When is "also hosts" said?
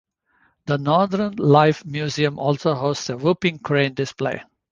2.39-3.11